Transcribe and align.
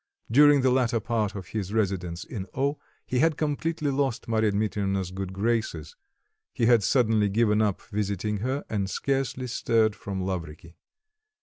During 0.31 0.61
the 0.61 0.71
latter 0.71 0.99
part 0.99 1.35
of 1.35 1.49
his 1.49 1.71
residence 1.75 2.23
in 2.23 2.47
O 2.55 2.79
he 3.05 3.19
had 3.19 3.37
completely 3.37 3.91
lost 3.91 4.27
Marya 4.27 4.49
Dmitrievna's 4.49 5.11
good 5.11 5.31
graces; 5.31 5.95
he 6.51 6.65
had 6.65 6.81
suddenly 6.81 7.29
given 7.29 7.61
up 7.61 7.83
visiting 7.83 8.37
her 8.37 8.65
and 8.67 8.89
scarcely 8.89 9.45
stirred 9.45 9.95
from 9.95 10.19
Lavriky. 10.23 10.73